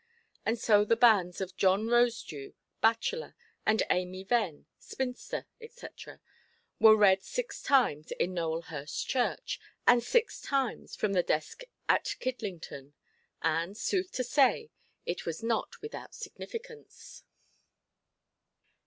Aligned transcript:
And 0.47 0.57
so 0.57 0.83
the 0.83 0.95
banns 0.95 1.41
of 1.41 1.55
John 1.55 1.85
Rosedew, 1.85 2.55
bachelor, 2.81 3.35
and 3.67 3.83
Amy 3.91 4.23
Venn, 4.23 4.65
spinster, 4.79 5.45
&c., 5.61 5.87
were 6.79 6.95
read 6.97 7.21
six 7.21 7.61
times 7.61 8.09
in 8.13 8.33
Nowelhurst 8.33 9.07
Church, 9.07 9.59
and 9.85 10.01
six 10.01 10.41
times 10.41 10.95
from 10.95 11.13
the 11.13 11.21
desk 11.21 11.61
at 11.87 12.15
Kidlington. 12.19 12.93
And, 13.43 13.77
sooth 13.77 14.11
to 14.13 14.23
say, 14.23 14.71
it 15.05 15.27
was 15.27 15.43
not 15.43 15.79
without 15.83 16.15
significance. 16.15 17.21